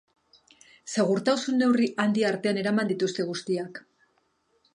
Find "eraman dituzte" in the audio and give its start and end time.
2.63-3.27